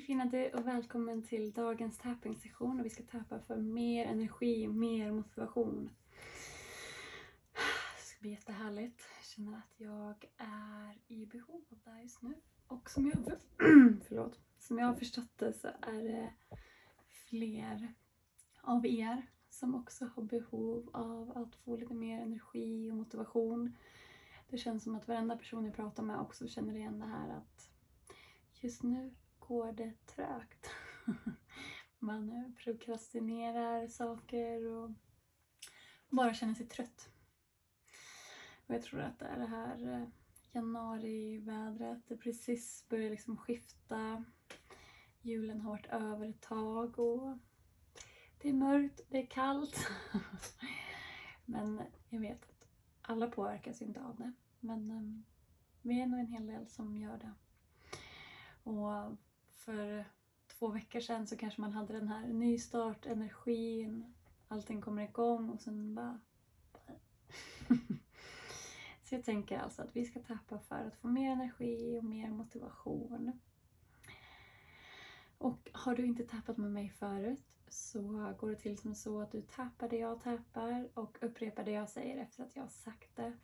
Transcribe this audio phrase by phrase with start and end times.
[0.00, 4.68] Hej fina du och välkommen till dagens tapping-session och vi ska tappa för mer energi,
[4.68, 5.90] mer motivation.
[7.96, 9.02] Det ska bli jättehärligt.
[9.16, 12.34] Jag känner att jag är i behov av det här just nu.
[12.66, 13.16] Och som jag,
[14.08, 16.32] förlåt, som jag har förstått det så är det
[17.08, 17.94] fler
[18.60, 23.76] av er som också har behov av att få lite mer energi och motivation.
[24.50, 27.70] Det känns som att varenda person jag pratar med också känner igen det här att
[28.60, 29.14] just nu
[29.50, 30.70] går det trögt.
[31.98, 34.90] Man eh, prokrastinerar saker och
[36.08, 37.08] bara känner sig trött.
[38.66, 40.08] Och jag tror att det är det här eh,
[40.52, 42.08] januarivädret.
[42.08, 44.24] Det precis börjar liksom skifta.
[45.22, 47.38] Julen har varit över ett tag och
[48.42, 49.88] det är mörkt, det är kallt.
[51.44, 52.66] Men jag vet att
[53.02, 54.32] alla påverkas inte av det.
[54.60, 55.24] Men eh,
[55.82, 57.32] vi är nog en hel del som gör det.
[58.62, 59.16] Och
[59.64, 60.04] för
[60.46, 64.14] två veckor sedan så kanske man hade den här nystart, energin,
[64.48, 66.20] allting kommer igång och sen bara...
[69.04, 72.30] så jag tänker alltså att vi ska tappa för att få mer energi och mer
[72.30, 73.40] motivation.
[75.38, 79.32] Och har du inte tappat med mig förut så går det till som så att
[79.32, 83.16] du tappar det jag tappar och upprepar det jag säger efter att jag har sagt
[83.16, 83.38] det.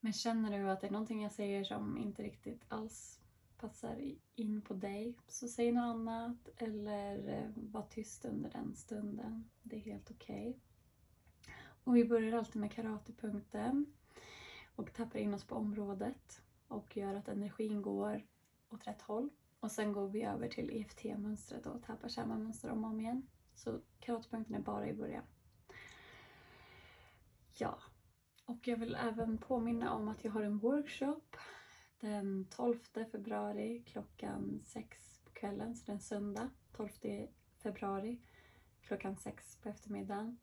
[0.00, 3.21] Men känner du att det är någonting jag säger som inte riktigt alls
[3.62, 9.50] passar in på dig så säg något annat eller eh, var tyst under den stunden.
[9.62, 10.48] Det är helt okej.
[10.48, 10.60] Okay.
[11.84, 13.86] Och vi börjar alltid med karatepunkten
[14.76, 18.26] och tappar in oss på området och gör att energin går
[18.68, 19.30] åt rätt håll.
[19.60, 23.26] Och sen går vi över till EFT-mönstret och tappar samma mönster om och om igen.
[23.54, 25.24] Så karatepunkten är bara i början.
[27.58, 27.78] Ja,
[28.44, 31.36] och jag vill även påminna om att jag har en workshop
[32.02, 32.78] den 12
[33.12, 36.88] februari klockan 6 på kvällen, så den söndag 12
[37.62, 38.20] februari
[38.80, 40.38] klockan 6 på eftermiddagen.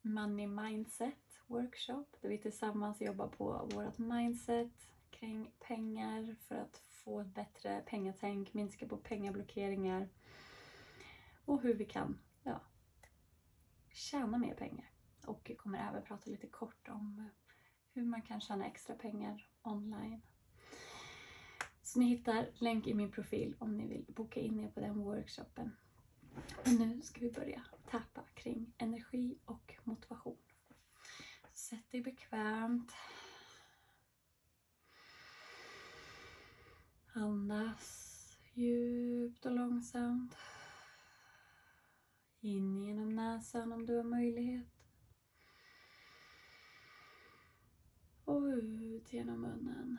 [0.00, 7.20] Money Mindset Workshop där vi tillsammans jobbar på vårt mindset kring pengar för att få
[7.20, 10.08] ett bättre pengatänk, minska på pengablockeringar
[11.44, 12.60] och hur vi kan ja,
[13.92, 14.90] tjäna mer pengar.
[15.26, 17.30] Och jag kommer även prata lite kort om
[17.92, 20.22] hur man kan tjäna extra pengar online.
[21.88, 24.98] Så ni hittar länk i min profil om ni vill boka in er på den
[24.98, 25.76] workshopen.
[26.56, 30.38] Och nu ska vi börja tappa kring energi och motivation.
[31.52, 32.92] Sätt dig bekvämt.
[37.12, 40.36] Andas djupt och långsamt.
[42.40, 44.66] In genom näsan om du har möjlighet.
[48.24, 49.98] Och ut genom munnen.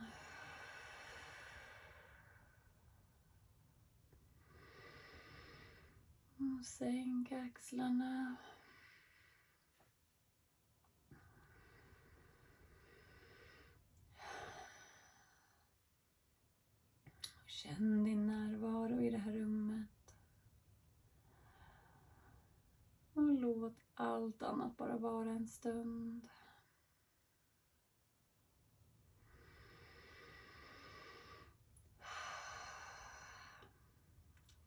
[6.60, 8.36] Och sänk axlarna.
[17.48, 20.16] Känn din närvaro i det här rummet.
[23.14, 26.28] Och låt allt annat bara vara en stund.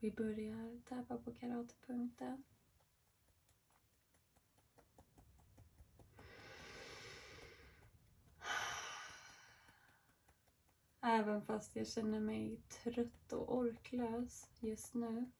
[0.02, 2.44] Vi börjar tappa på karatepunkten.
[11.00, 15.30] Även fast jag känner mig trött och orklös just nu.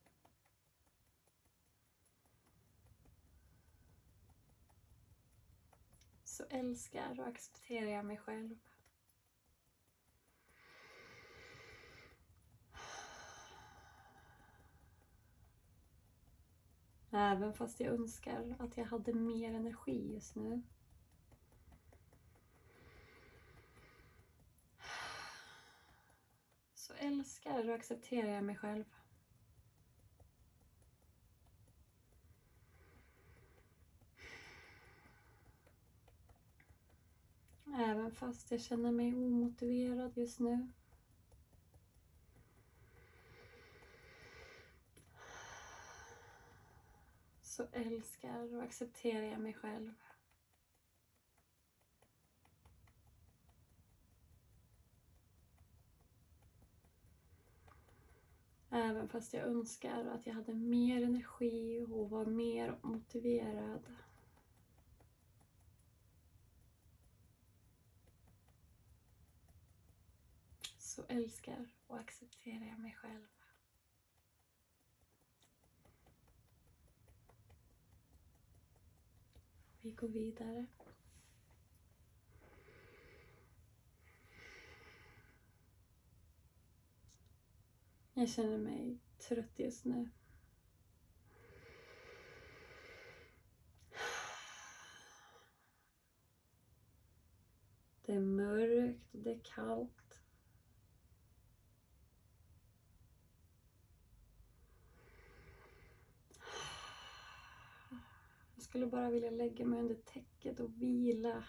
[6.25, 8.59] Så älskar och accepterar jag mig själv.
[17.15, 20.63] Även fast jag önskar att jag hade mer energi just nu.
[26.75, 28.85] Så älskar och accepterar jag mig själv.
[37.75, 40.69] Även fast jag känner mig omotiverad just nu.
[47.53, 49.93] Så älskar och accepterar jag mig själv.
[58.71, 63.87] Även fast jag önskar att jag hade mer energi och var mer motiverad.
[70.79, 73.42] Så älskar och accepterar jag mig själv.
[79.83, 80.67] Vi går vidare.
[88.15, 90.11] Jag känner mig trött just nu.
[98.03, 100.02] Det är mörkt och det är kallt.
[108.73, 111.45] Skulle bara vilja lägga mig under täcket och vila.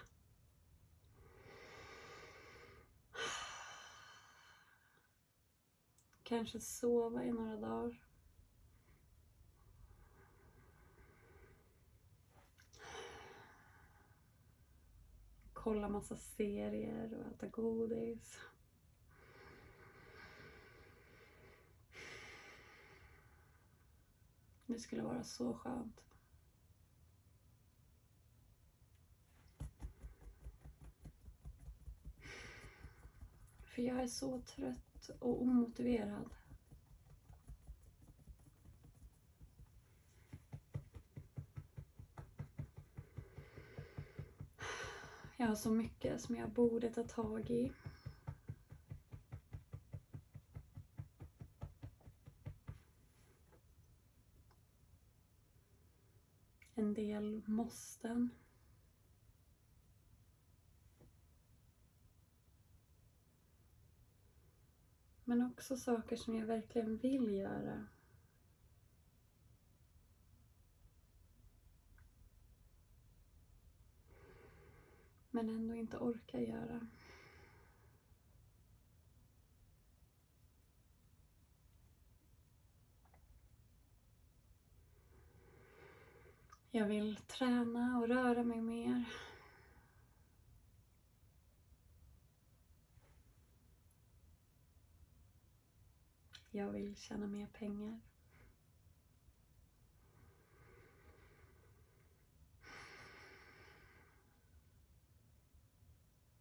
[6.24, 8.04] Kanske sova i några dagar.
[15.54, 18.40] Kolla massa serier och äta godis.
[24.66, 26.12] Det skulle vara så skönt.
[33.74, 36.30] För jag är så trött och omotiverad.
[45.38, 47.72] Jag har så mycket som jag borde ta tag i.
[56.76, 58.30] En del måsten.
[65.25, 67.88] Men också saker som jag verkligen vill göra.
[75.31, 76.88] Men ändå inte orkar göra.
[86.72, 89.06] Jag vill träna och röra mig mer.
[96.56, 98.00] Jag vill tjäna mer pengar.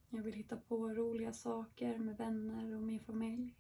[0.09, 3.55] Jag vill hitta på roliga saker med vänner och min familj.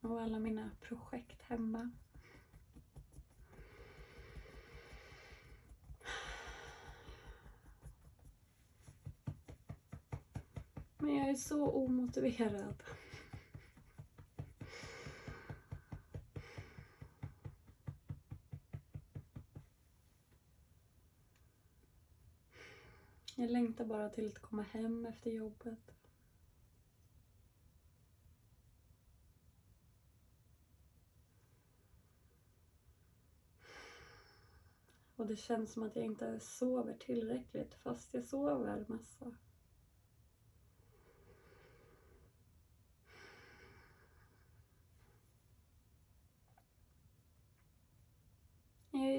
[0.00, 1.90] Och alla mina projekt hemma.
[11.32, 12.82] Är så omotiverad.
[23.36, 25.78] Jag längtar bara till att komma hem efter jobbet.
[35.16, 39.34] Och det känns som att jag inte sover tillräckligt fast jag sover massa.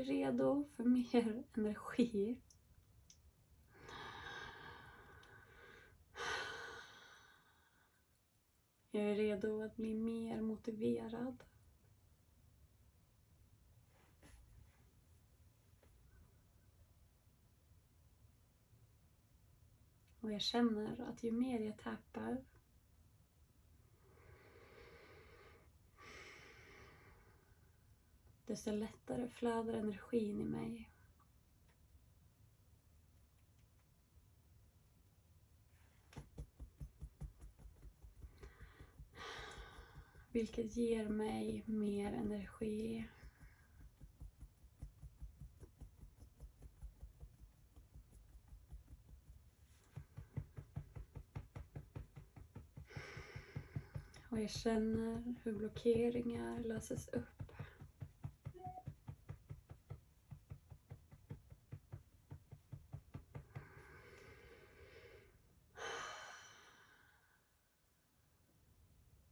[0.04, 2.38] Jag är redo för mer energi.
[8.92, 11.44] Jag är redo att bli mer motiverad.
[20.20, 22.44] Och jag känner att ju mer jag tappar
[28.46, 30.90] desto lättare flödar energin i mig.
[40.32, 43.08] Vilket ger mig mer energi.
[54.30, 57.43] Och jag känner hur blockeringar löses upp.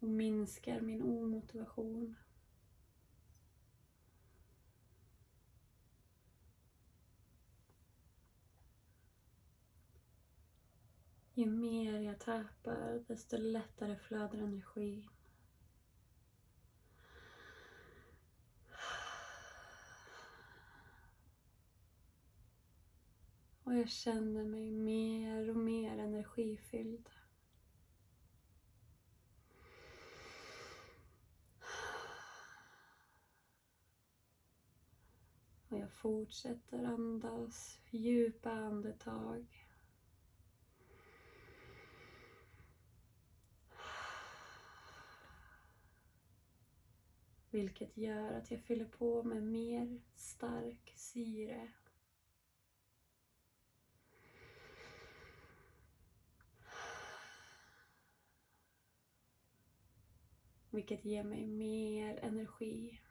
[0.02, 2.16] Och minskar min omotivation.
[11.34, 15.10] Ju mer jag tappar, desto lättare flödar energin.
[23.64, 27.10] Och jag känner mig mer och mer energifylld.
[35.72, 39.68] Och jag fortsätter andas djupa andetag.
[47.50, 51.72] Vilket gör att jag fyller på med mer stark syre.
[60.70, 63.02] Vilket ger mig mer energi.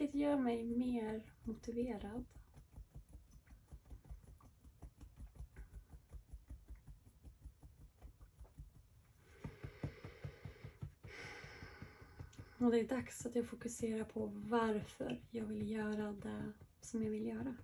[0.00, 2.24] Vilket gör mig mer motiverad.
[12.58, 17.10] Och det är dags att jag fokuserar på varför jag vill göra det som jag
[17.10, 17.56] vill göra.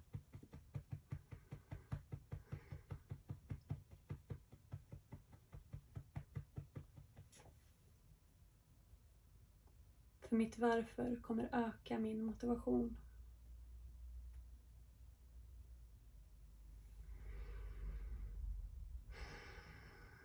[10.37, 12.97] Mitt varför kommer öka min motivation.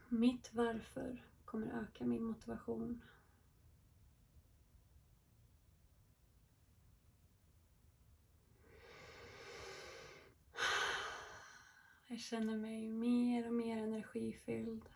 [0.10, 3.02] Mitt varför kommer öka min motivation.
[12.08, 14.90] Jag känner mig mer och mer energifylld.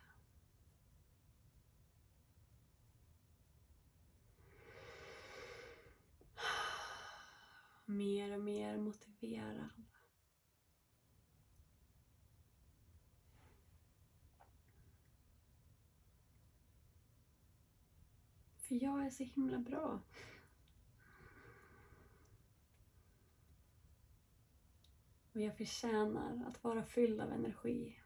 [7.86, 9.70] Mer och mer motiverad.
[18.58, 20.02] För jag är så himla bra.
[25.34, 28.00] Och jag förtjänar att vara fylld av energi.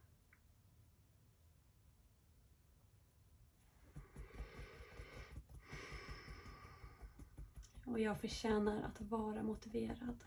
[7.90, 10.24] Och jag förtjänar att vara motiverad.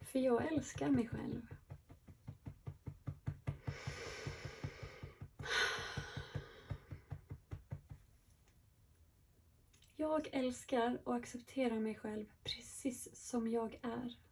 [0.00, 1.54] För jag älskar mig själv.
[9.96, 14.27] Jag älskar och accepterar mig själv precis som jag är.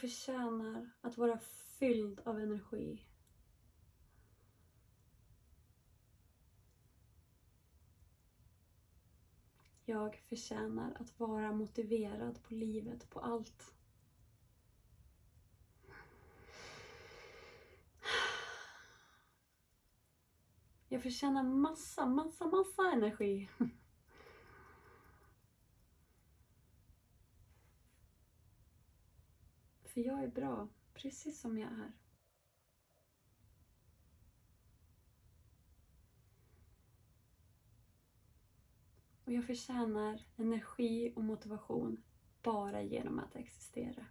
[0.00, 1.38] Förtjänar att vara
[1.78, 3.06] fylld av energi.
[9.84, 13.74] Jag förtjänar att vara motiverad på livet, på allt.
[20.88, 23.50] Jag förtjänar massa, massa, massa energi.
[29.94, 31.92] För jag är bra, precis som jag är.
[39.24, 42.02] Och jag förtjänar energi och motivation
[42.42, 44.06] bara genom att existera.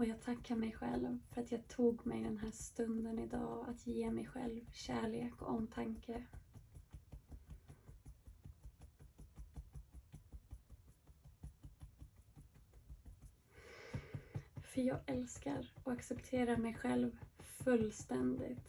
[0.00, 3.86] Och jag tackar mig själv för att jag tog mig den här stunden idag att
[3.86, 6.24] ge mig själv kärlek och omtanke.
[14.62, 18.68] För jag älskar och accepterar mig själv fullständigt.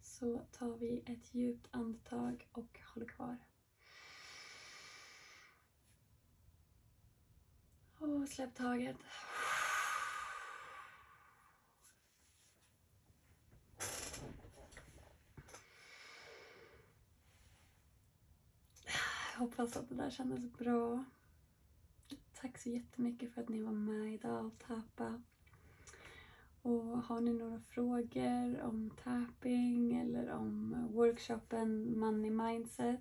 [0.00, 3.38] Så tar vi ett djupt andetag och håller kvar.
[8.02, 8.96] Och släpp taget.
[19.32, 21.04] Jag hoppas att det där kändes bra.
[22.40, 25.22] Tack så jättemycket för att ni var med idag och tappa.
[26.62, 33.00] Och har ni några frågor om tapping eller om workshopen Money Mindset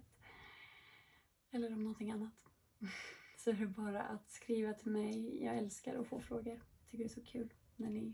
[1.52, 2.34] eller om någonting annat
[3.44, 5.44] så är det bara att skriva till mig.
[5.44, 6.54] Jag älskar att få frågor.
[6.54, 8.14] Jag tycker det är så kul när ni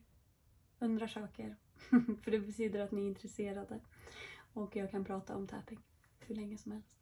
[0.79, 1.55] undrar saker.
[2.24, 3.79] För det betyder att ni är intresserade.
[4.53, 5.79] Och jag kan prata om tapping
[6.19, 6.98] hur länge som helst.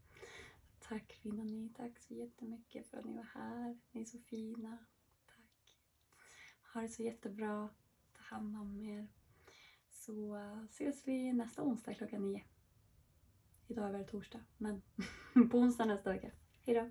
[0.78, 1.72] Tack fina ni.
[1.76, 3.78] Tack så jättemycket för att ni var här.
[3.92, 4.78] Ni är så fina.
[5.26, 5.76] Tack.
[6.74, 7.68] Ha det så jättebra.
[8.12, 9.08] Ta hand om er.
[9.90, 12.44] Så eh, ses vi nästa onsdag klockan nio.
[13.66, 14.82] Idag är det torsdag, men
[15.50, 16.30] på onsdag nästa vecka.
[16.60, 16.90] Hejdå!